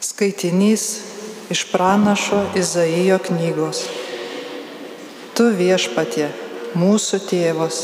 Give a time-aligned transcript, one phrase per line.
[0.00, 1.00] Skaitinys
[1.50, 3.80] iš pranašo Izaijo knygos.
[5.34, 6.28] Tu viešpatie,
[6.78, 7.78] mūsų tėvas,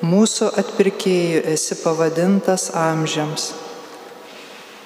[0.00, 3.50] mūsų atpirkėjų esi pavadintas amžiams.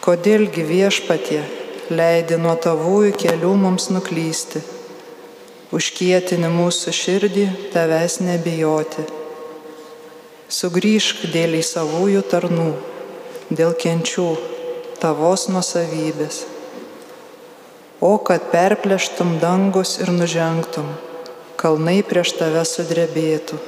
[0.03, 1.39] Kodėlgi viešpatie
[1.95, 4.65] leidi nuo tavųjų kelių mums nuklysti,
[5.71, 7.47] užkietini mūsų širdį
[7.77, 9.07] tavęs nebijoti.
[10.51, 12.69] Sugryžk dėl į savųjų tarnų,
[13.55, 14.29] dėl kenčių
[15.05, 16.45] tavos nusavybės.
[18.01, 20.89] O kad perplėštum dangus ir nužengtum,
[21.61, 23.59] kalnai prieš tave sudrebėtų.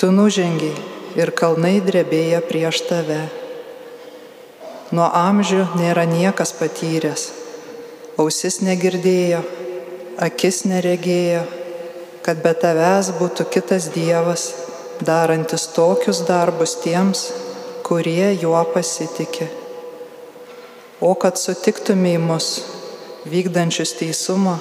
[0.00, 0.72] Tu nužengiai
[1.20, 3.20] ir kalnai drebėja prieš tave.
[4.94, 7.28] Nuo amžių nėra niekas patyręs,
[8.16, 9.42] ausis negirdėjo,
[10.28, 11.44] akis neregėjo,
[12.24, 14.48] kad be tavęs būtų kitas Dievas
[15.04, 17.28] darantis tokius darbus tiems,
[17.86, 19.57] kurie juo pasitikė.
[20.98, 22.46] O kad sutiktume į mus,
[23.30, 24.56] vykdančius teisumą,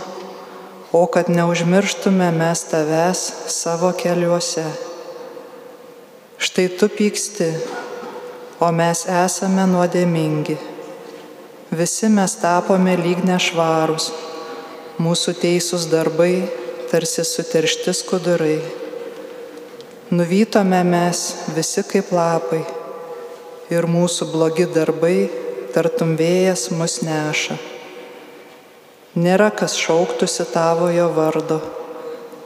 [0.93, 4.65] o kad neužmirštume mes tavęs savo keliuose.
[6.37, 7.47] Štai tu pyksti,
[8.61, 10.59] o mes esame nuodėmingi.
[11.73, 14.11] Visi mes tapome lyg nešvarūs,
[15.01, 16.45] mūsų teisūs darbai
[16.93, 18.59] tarsi suteršti skudurai.
[20.13, 21.25] Nuvytome mes
[21.57, 22.61] visi kaip lapai
[23.73, 25.46] ir mūsų blogi darbai
[25.77, 27.53] tartum vėjas mus neša.
[29.13, 31.59] Nėra kas šauktųsi tavojo vardo,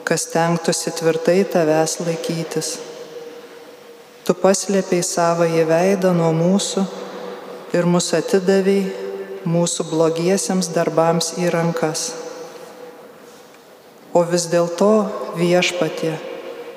[0.04, 2.72] kas tenktųsi tvirtai tavęs laikytis.
[4.28, 6.84] Tu paslėpiai savo įveidą nuo mūsų
[7.80, 12.10] ir mus atidavėjai mūsų blogiesiems darbams į rankas.
[14.12, 14.92] O vis dėlto
[15.40, 16.18] viešpatie,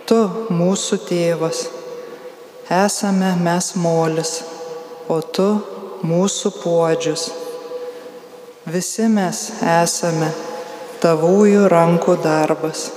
[0.04, 0.16] Tu
[0.52, 1.62] mūsų tėvas,
[2.68, 4.42] esame mes molis,
[5.08, 5.46] o tu
[6.04, 7.28] mūsų puodžius.
[8.70, 9.40] Visi mes
[9.74, 10.30] esame
[11.04, 12.88] tavųjų rankų darbas.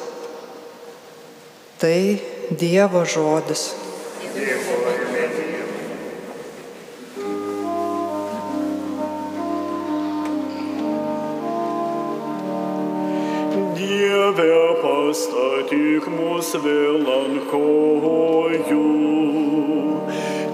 [1.81, 1.97] Tai
[2.59, 3.69] Dievo žodis.
[4.33, 4.77] Dievo.
[15.07, 18.83] pastatyk mus vėl ant kojų.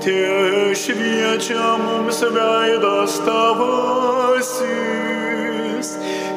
[0.04, 4.60] Tie šviečia mums veidas tavasis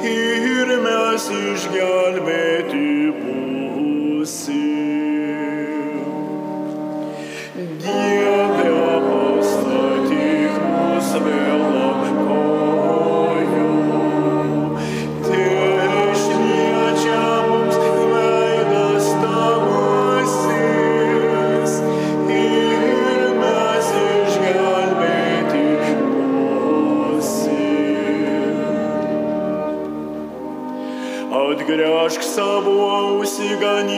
[0.07, 4.86] ir mes išgelbėti būsim.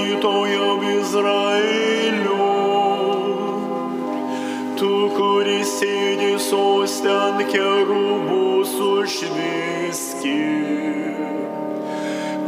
[0.08, 2.46] Ganytojo Izraelio.
[4.78, 10.36] Tu, kuris sėdi sostę ant kerubų sušviski.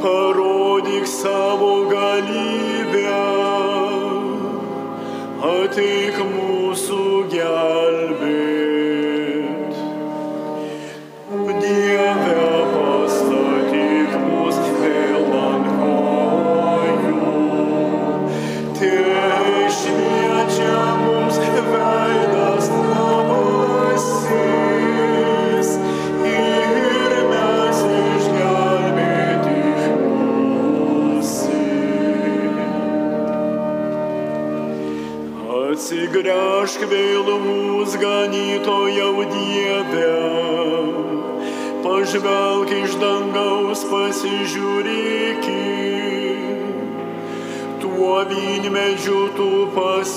[0.01, 3.19] Parodyk savo galybę.
[5.51, 7.05] Ateik mūsų
[7.35, 8.20] gelbėti.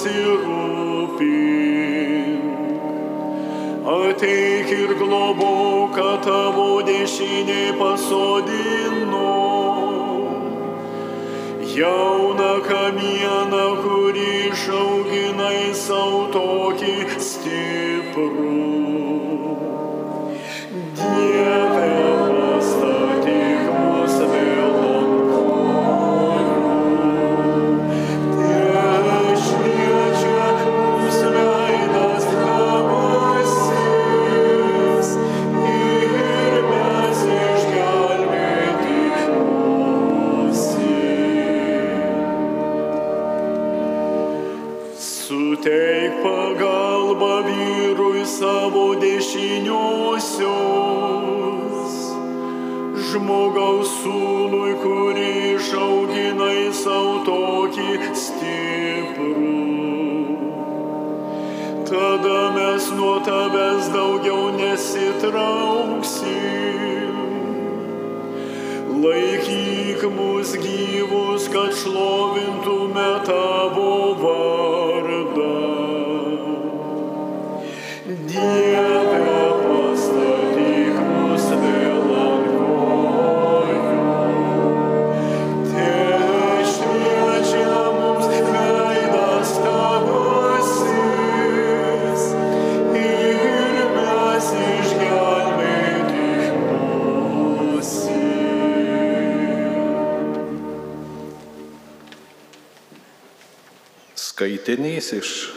[0.04, 1.24] Pasirūpink.
[3.84, 9.32] Ateik ir globok, kad tavo dešinė pasodino
[11.74, 12.53] jauną
[50.34, 51.94] dvasios,
[53.10, 59.52] žmogaus sūnui, kurį išauginai savo tokį stiprų.
[61.90, 66.42] Tada mes nuo tavęs daugiau nesitrauksim.
[69.04, 73.63] Laikyk mus gyvus, kad šlovintume tave.
[104.64, 105.50] Skaitinys iš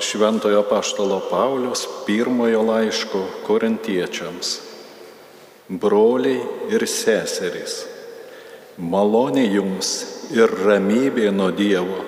[0.00, 4.60] Šventojo Paštalo Paulius pirmojo laiško korintiečiams.
[5.68, 6.38] Broliai
[6.70, 7.80] ir seserys,
[8.78, 9.90] malonė jums
[10.30, 11.98] ir ramybė nuo Dievo,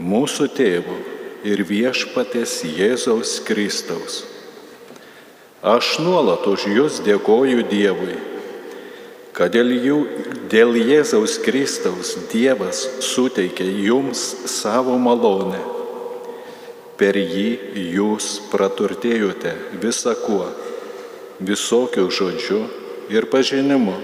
[0.00, 0.96] mūsų tėvo
[1.44, 4.22] ir viešpatės Jėzaus Kristaus.
[5.60, 8.16] Aš nuolat už jūs dėkoju Dievui,
[9.40, 9.98] kad dėl, jų,
[10.52, 14.20] dėl Jėzaus Kristaus Dievas suteikė jums
[14.52, 15.56] savo malonę.
[17.00, 17.46] Per jį
[17.94, 20.44] jūs praturtėjote visą kuo,
[21.40, 22.58] visokių žodžių
[23.16, 23.94] ir pažinimu,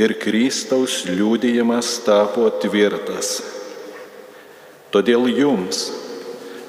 [0.00, 3.42] ir Kristaus liūdėjimas tapo tvirtas.
[4.88, 5.90] Todėl jums,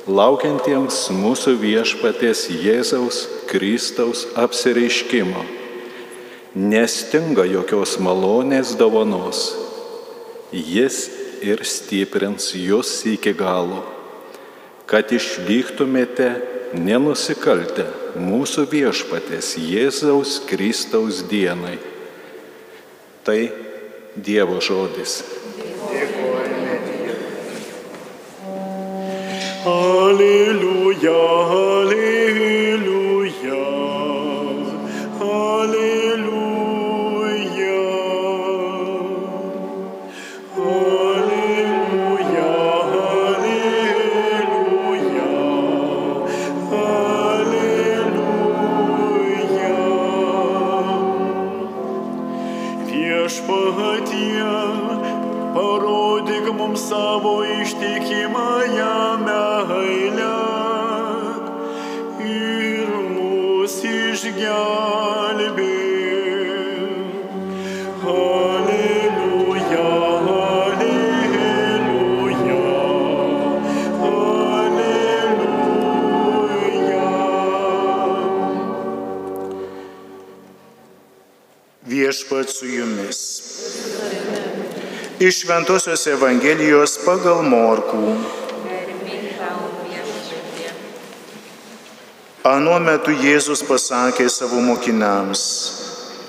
[0.03, 5.45] laukiantiems mūsų viešpaties Jėzaus Kristaus apsireiškimo,
[6.59, 9.53] nestinga jokios malonės dovanos.
[10.51, 11.05] Jis
[11.45, 13.83] ir stiprins jūs iki galo,
[14.89, 16.29] kad išliktumėte
[16.75, 17.85] nenusikaltę
[18.19, 21.77] mūsų viešpatės Jėzaus Kristaus dienai.
[23.23, 23.39] Tai
[24.19, 25.21] Dievo žodis.
[29.69, 31.58] Alleluja, alleluja,
[56.79, 58.58] savo ištikimąją
[85.49, 88.11] Šventojios Evangelijos pagal Morkų.
[92.45, 95.41] Anuo metu Jėzus pasakė savo mokiniams,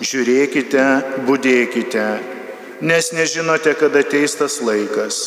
[0.00, 0.86] žiūrėkite,
[1.28, 2.06] būdėkite,
[2.80, 5.22] nes nežinote, kada ateis tas laikas.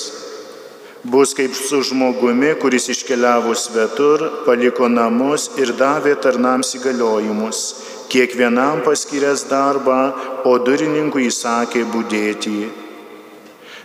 [1.05, 7.65] Bus kaip su žmogumi, kuris iškeliavo svetur, paliko namus ir davė tarnams įgaliojimus,
[8.09, 9.99] kiekvienam paskyręs darbą,
[10.49, 12.82] o durininkui įsakė būdėti.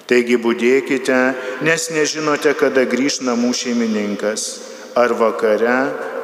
[0.08, 1.16] Taigi būdėkite,
[1.66, 4.44] nes nežinote, kada grįž namų šeimininkas-
[5.02, 5.80] ar vakare,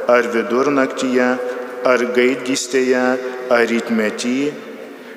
[0.08, 1.26] ar vidurnaktyje,
[1.84, 3.04] ar gaidgystėje,
[3.52, 4.38] ar rytmetį,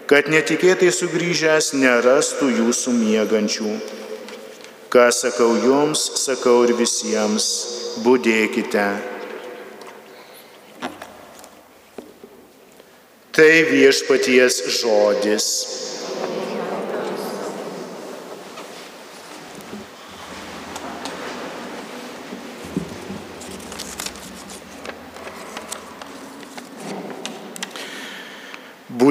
[0.07, 3.71] kad netikėtai sugrįžęs nerastų jūsų miegančių.
[4.91, 7.47] Ką sakau jums, sakau ir visiems-
[8.03, 8.87] būdėkite.
[13.31, 15.86] Tai viešpaties žodis.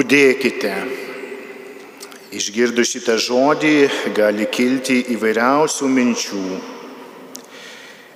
[0.07, 0.71] Būdėkite.
[2.31, 3.71] Išgirdus šitą žodį
[4.15, 6.43] gali kilti įvairiausių minčių.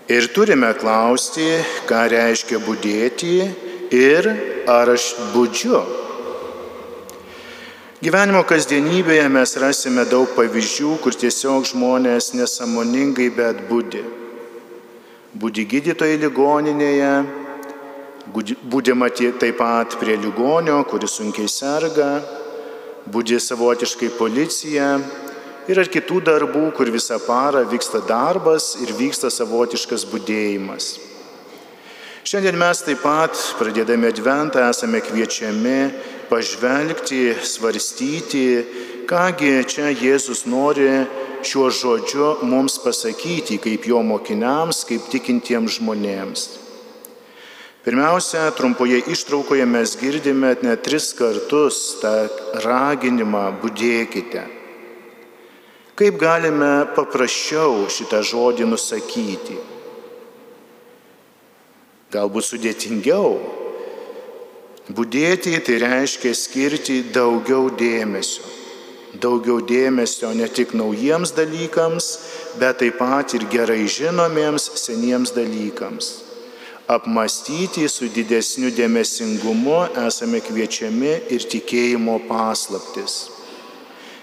[0.07, 1.49] Ir turime klausti,
[1.91, 3.33] ką reiškia būdėti
[3.91, 4.29] ir
[4.71, 5.83] ar aš būdžiu.
[7.99, 14.07] Gyvenimo kasdienybėje mes rasime daug pavyzdžių, kur tiesiog žmonės nesamoningai bet būdi.
[15.35, 17.13] Būdi gydytojai ligoninėje,
[18.31, 22.21] būdima taip pat prie ligonio, kuris sunkiai serga,
[23.11, 24.99] būdė savotiškai policija
[25.67, 30.91] ir ar kitų darbų, kur visą parą vyksta darbas ir vyksta savotiškas būdėjimas.
[32.21, 35.79] Šiandien mes taip pat, pradėdami adventą, esame kviečiami
[36.29, 38.45] pažvelgti, svarstyti,
[39.09, 41.01] kągi čia Jėzus nori
[41.41, 46.60] šiuo žodžiu mums pasakyti, kaip jo mokiniams, kaip tikintiems žmonėms.
[47.81, 52.13] Pirmiausia, trumpoje ištraukoje mes girdime net tris kartus tą
[52.61, 54.45] raginimą būdėkite.
[55.97, 59.59] Kaip galime paprasčiau šitą žodį nusakyti?
[62.11, 63.35] galbūt sudėtingiau.
[64.91, 68.43] Būdėti tai reiškia skirti daugiau dėmesio.
[69.21, 72.07] Daugiau dėmesio ne tik naujiems dalykams,
[72.59, 76.11] bet taip pat ir gerai žinomiems seniems dalykams.
[76.89, 83.29] Apmastyti su didesniu dėmesingumu esame kviečiami ir tikėjimo paslaptis.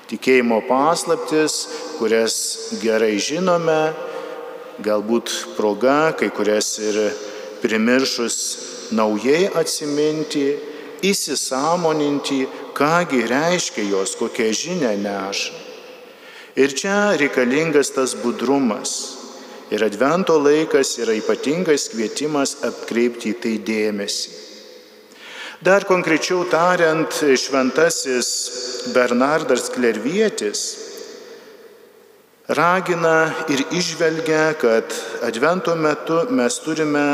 [0.09, 1.59] Tikėjimo paslaptis,
[1.99, 2.35] kurias
[2.83, 3.93] gerai žinome,
[4.83, 6.99] galbūt proga, kai kurias ir
[7.63, 8.39] primiršus
[8.97, 10.57] naujai atsiminti,
[11.05, 15.55] įsisamoninti, kągi reiškia jos, kokią žinę neša.
[16.59, 19.18] Ir čia reikalingas tas budrumas.
[19.69, 24.37] Ir advento laikas yra ypatingas kvietimas atkreipti į tai dėmesį.
[25.61, 28.29] Dar konkrečiau tariant, šventasis
[28.95, 30.63] Bernardas Klervietis
[32.49, 34.95] ragina ir išvelgia, kad
[35.27, 37.05] advento metu mes turime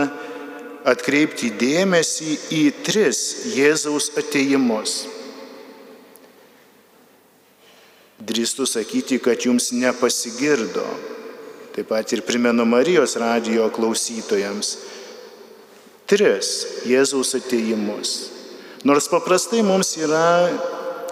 [0.84, 3.22] atkreipti dėmesį į tris
[3.56, 5.08] Jėzaus ateimus.
[8.24, 10.84] Drįstu sakyti, kad jums nepasigirdo.
[11.74, 14.76] Taip pat ir primenu Marijos radijo klausytojams.
[16.06, 16.50] Tris
[16.86, 18.12] Jėzaus ateimus.
[18.86, 20.52] Nors paprastai mums yra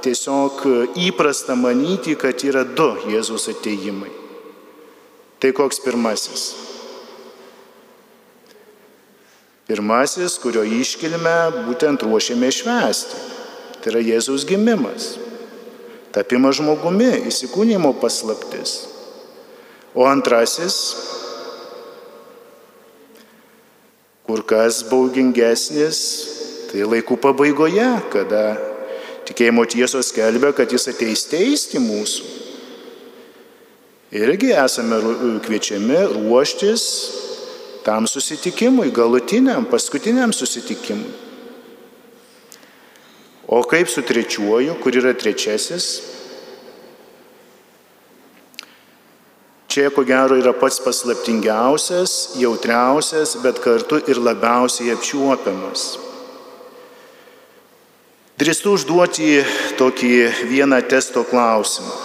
[0.05, 0.63] tiesiog
[1.03, 4.13] įprasta manyti, kad yra du Jėzaus ateimai.
[5.43, 6.45] Tai koks pirmasis?
[9.67, 11.35] Pirmasis, kurio iškilme
[11.67, 13.27] būtent ruošiame švęsti.
[13.83, 15.17] Tai yra Jėzaus gimimas.
[16.15, 18.92] Tapimas žmogumi, įsikūnymo paslaptis.
[19.95, 20.77] O antrasis,
[24.25, 25.99] kur kas baugingesnis,
[26.71, 28.45] tai laikų pabaigoje, kada
[29.29, 32.39] tikėjimo tiesos skelbia, kad jis ateis teisti mūsų.
[34.13, 34.99] Irgi esame
[35.45, 36.87] kviečiami ruoštis
[37.85, 41.13] tam susitikimui, galutiniam, paskutiniam susitikimui.
[43.53, 45.87] O kaip su trečiuoju, kur yra trečiasis?
[49.73, 55.87] Čia, ko gero, yra pats paslaptingiausias, jautriausias, bet kartu ir labiausiai apčiuopiamas.
[58.43, 59.31] Drįstu užduoti
[59.81, 60.13] tokį
[60.51, 61.97] vieną testo klausimą,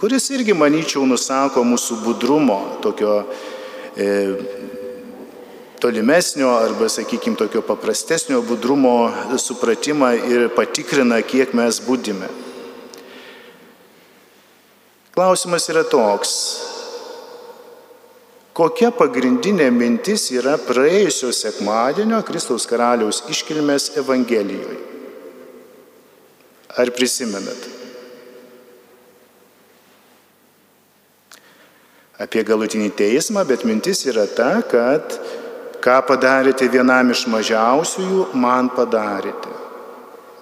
[0.00, 3.20] kuris irgi, manyčiau, nusako mūsų budrumo, tokio
[3.98, 4.36] E,
[5.80, 12.28] tolimesnio arba, sakykime, tokio paprastesnio budrumo supratimą ir patikrina, kiek mes būdime.
[15.18, 16.32] Klausimas yra toks.
[18.54, 24.78] Kokia pagrindinė mintis yra praėjusio sekmadienio Kristaus karaliaus iškilmės Evangelijoje?
[26.78, 27.66] Ar prisimenat?
[32.22, 35.18] apie galutinį teismą, bet mintis yra ta, kad
[35.82, 39.57] ką padarėte vienam iš mažiausiųjų, man padarėte.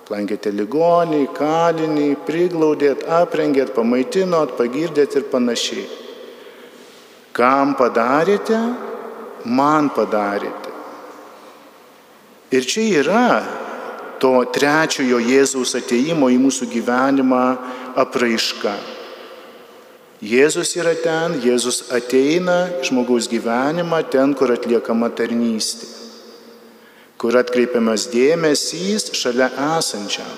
[0.06, 5.86] Plankėte ligonį, kalinį, priglaudėt, aprengėt, pamaitinot, pagirdėt ir panašiai.
[7.34, 8.60] Kam padarėte,
[9.44, 10.70] man padarėte.
[12.54, 13.26] Ir čia yra
[14.22, 17.42] to trečiojo Jėzaus ateimo į mūsų gyvenimą
[17.98, 18.76] apraiška.
[20.22, 25.90] Jėzus yra ten, Jėzus ateina žmogaus gyvenimą ten, kur atliekama tarnystė,
[27.20, 30.36] kur atkreipiamas dėmesys šalia esančiam.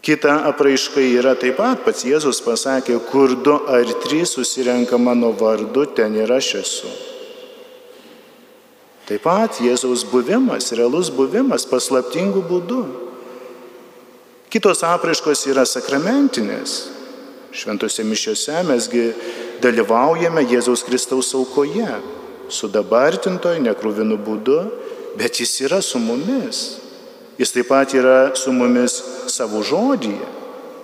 [0.00, 5.84] Kita apraiška yra taip pat, pats Jėzus pasakė, kur du ar trys susirenka mano vardu,
[5.92, 6.92] ten ir aš esu.
[9.10, 12.80] Taip pat Jėzaus buvimas, realus buvimas paslaptingų būdų.
[14.50, 16.78] Kitos apraiškos yra sakramentinės.
[17.50, 19.04] Šventose mišiose mesgi
[19.60, 21.90] dalyvaujame Jėzaus Kristaus aukoje,
[22.52, 24.58] sudabartintoj, nekrūvinu būdu,
[25.18, 26.80] bet jis yra su mumis.
[27.40, 28.98] Jis taip pat yra su mumis
[29.32, 30.26] savo žodyje,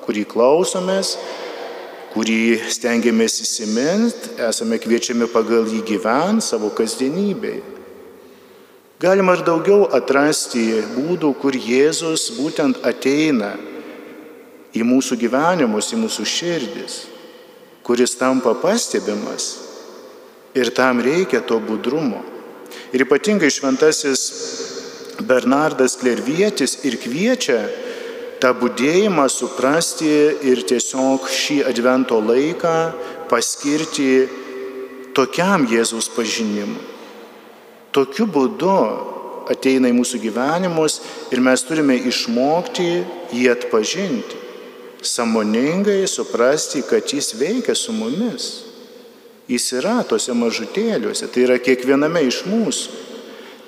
[0.06, 1.16] kurį klausomės,
[2.14, 7.75] kurį stengiamės įsiminti, esame kviečiami pagal jį gyventi savo kasdienybėje.
[8.96, 13.52] Galima ir daugiau atrasti būdų, kur Jėzus būtent ateina
[14.73, 16.94] į mūsų gyvenimus, į mūsų širdis,
[17.85, 19.65] kuris tampa pastebimas
[20.57, 22.23] Ir tam reikia to budrumo.
[22.93, 24.23] Ir ypatingai šventasis
[25.21, 27.61] Bernardas Klervietis ir kviečia
[28.41, 30.09] tą būdėjimą suprasti
[30.49, 32.75] ir tiesiog šį advento laiką
[33.31, 34.29] paskirti
[35.17, 36.85] tokiam Jėzaus pažinimui.
[37.97, 38.77] Tokiu būdu
[39.49, 40.99] ateina į mūsų gyvenimus
[41.33, 42.89] ir mes turime išmokti
[43.33, 44.41] jį atpažinti,
[45.01, 48.65] samoningai suprasti, kad jis veikia su mumis.
[49.47, 53.03] Jis yra tose mažutėliuose, tai yra kiekviename iš mūsų.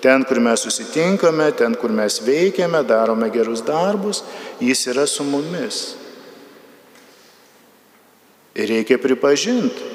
[0.03, 4.23] Ten, kur mes susitinkame, ten, kur mes veikiame, darome gerus darbus,
[4.63, 5.97] jis yra su mumis.
[8.59, 9.87] Ir reikia pripažinti,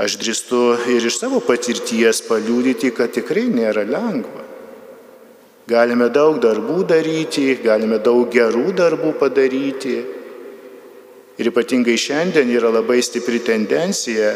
[0.00, 0.60] aš drįstu
[0.92, 4.46] ir iš savo patirties paliūdyti, kad tikrai nėra lengva.
[5.68, 10.00] Galime daug darbų daryti, galime daug gerų darbų padaryti.
[11.40, 14.32] Ir ypatingai šiandien yra labai stipri tendencija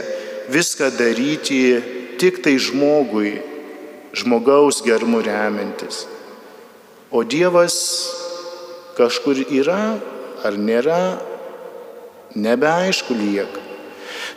[0.49, 1.61] viską daryti
[2.19, 3.39] tik tai žmogui,
[4.15, 6.05] žmogaus gerumu remiantis.
[7.11, 7.77] O Dievas
[8.99, 9.97] kažkur yra
[10.45, 11.19] ar nėra,
[12.35, 13.63] nebeaišku lieka.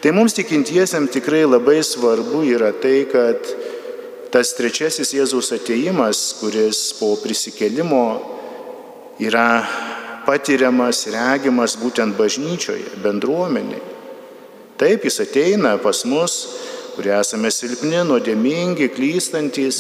[0.02, 3.42] Tai mums tikintiesiam tikrai labai svarbu yra tai, kad
[4.34, 8.06] tas trečiasis Jėzaus ateimas, kuris po prisikelimo
[9.24, 9.64] yra
[10.28, 13.97] patiriamas, regimas būtent bažnyčioje, bendruomenėje.
[14.78, 16.34] Taip jis ateina pas mus,
[16.94, 19.80] kurie esame silpni, nuodėmingi, klystantis,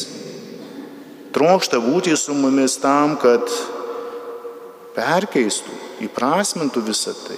[1.37, 3.45] trokšta būti su mumis tam, kad
[4.97, 5.75] perkeistų,
[6.07, 7.37] įprasmintų visą tai,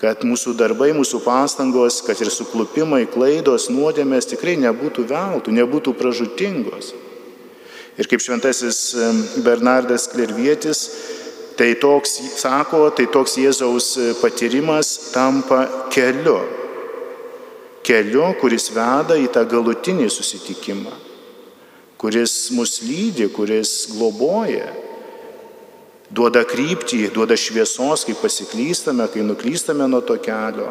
[0.00, 6.94] kad mūsų darbai, mūsų pastangos, kad ir suklupimai, klaidos, nuodėmės tikrai nebūtų veltų, nebūtų pražutingos.
[8.00, 8.80] Ir kaip šventasis
[9.44, 10.86] Bernardas Klervietis,
[11.60, 13.92] tai toks, sako, tai toks Jėzaus
[14.24, 16.40] patyrimas tampa keliu
[17.86, 20.94] keliu, kuris veda į tą galutinį susitikimą,
[22.00, 24.70] kuris mus lydi, kuris globoja,
[26.12, 30.70] duoda kryptį, duoda šviesos, kai pasiklystame, kai nuklystame nuo to kelio,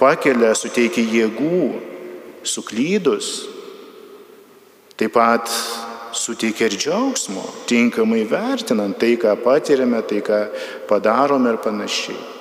[0.00, 1.64] pakelia, suteikia jėgų,
[2.46, 3.32] suklydus,
[4.96, 5.50] taip pat
[6.16, 10.40] suteikia ir džiaugsmo, tinkamai vertinant tai, ką patiriame, tai, ką
[10.88, 12.35] padarome ir panašiai.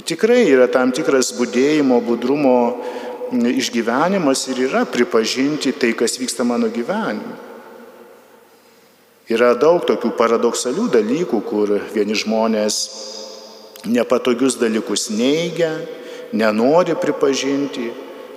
[0.00, 2.56] Tikrai yra tam tikras būdėjimo, budrumo
[3.32, 7.36] išgyvenimas ir yra pripažinti tai, kas vyksta mano gyvenime.
[9.32, 12.80] Yra daug tokių paradoksalių dalykų, kur vieni žmonės
[13.84, 15.70] nepatogius dalykus neigia,
[16.32, 17.92] nenori pripažinti,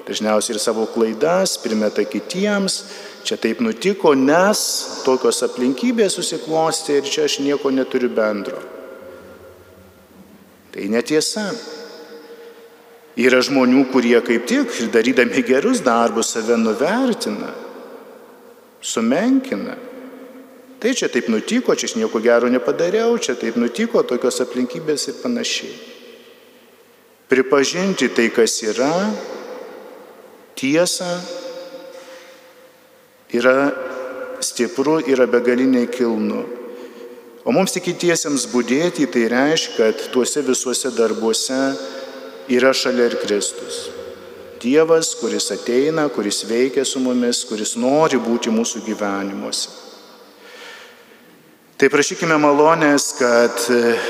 [0.06, 2.82] dažniausiai ir savo klaidas primeta kitiems,
[3.26, 4.60] čia taip nutiko, nes
[5.08, 8.75] tokios aplinkybės susiklosti ir čia aš nieko neturiu bendro.
[10.76, 11.48] Tai netiesa.
[13.16, 17.54] Yra žmonių, kurie kaip tik, darydami gerus darbus, save nuvertina,
[18.84, 19.78] sumenkina.
[20.84, 25.16] Tai čia taip nutiko, čia aš nieko gero nepadariau, čia taip nutiko, tokios aplinkybės ir
[25.22, 25.72] panašiai.
[27.32, 28.92] Pripažinti tai, kas yra,
[30.60, 31.16] tiesa,
[33.32, 33.56] yra
[34.44, 36.44] stipru, yra begaliniai kilnu.
[37.46, 41.60] O mums tikintiesiems būdėti tai reiškia, kad tuose visuose darbuose
[42.50, 43.84] yra šalia ir Kristus.
[44.64, 49.70] Dievas, kuris ateina, kuris veikia su mumis, kuris nori būti mūsų gyvenimuose.
[51.78, 53.66] Tai prašykime malonės, kad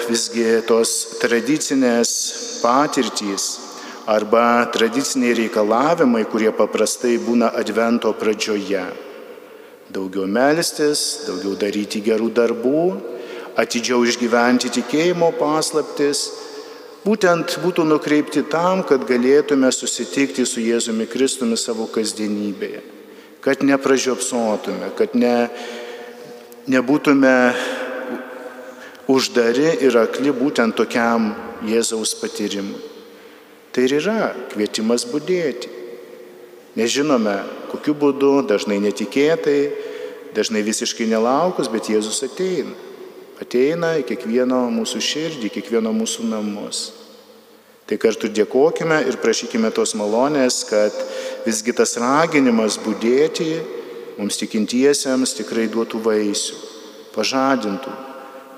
[0.08, 2.12] visgi tos tradicinės
[2.62, 3.50] patirtys
[4.08, 8.86] arba tradiciniai reikalavimai, kurie paprastai būna advento pradžioje.
[9.92, 12.86] Daugiau melstis, daugiau daryti gerų darbų,
[13.56, 16.28] atidžiau išgyventi tikėjimo paslaptis,
[17.06, 22.84] būtent būtų nukreipti tam, kad galėtume susitikti su Jėzumi Kristumi savo kasdienybėje,
[23.46, 25.48] kad nepražiopsotume, kad ne,
[26.72, 27.36] nebūtume
[29.12, 31.32] uždari ir akli būtent tokiam
[31.66, 32.82] Jėzaus patyrimui.
[33.72, 35.72] Tai ir yra kvietimas būdėti.
[36.76, 37.38] Nežinome,
[37.72, 39.60] kokiu būdu, dažnai netikėtai,
[40.36, 42.85] dažnai visiškai nelaukus, bet Jėzus ateina
[43.42, 46.86] ateina į kiekvieno mūsų širdį, kiekvieno mūsų namus.
[47.86, 50.96] Tai kartu dėkojime ir prašykime tos malonės, kad
[51.46, 53.50] visgi tas raginimas būdėti
[54.18, 56.56] mums tikintiesiems tikrai duotų vaisių,
[57.14, 57.94] pažadintų,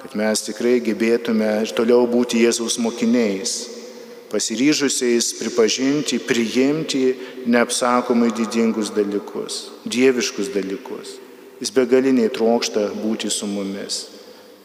[0.04, 3.58] kad mes tikrai gebėtume ir toliau būti Jėzaus mokiniais,
[4.32, 7.04] pasiryžusiais pripažinti, priimti
[7.50, 11.18] neapsakomai didingus dalykus, dieviškus dalykus.
[11.58, 14.17] Jis begaliniai trokšta būti su mumis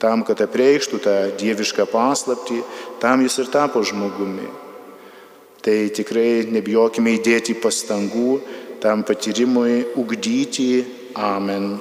[0.03, 2.59] tam, kad apreikštų tą dievišką paslapti,
[3.03, 4.51] tam jis ir tapo žmogumi.
[5.63, 8.41] Tai tikrai nebijokime įdėti pastangų
[8.83, 10.85] tam patyrimui, ugdyti.
[11.15, 11.77] Amen.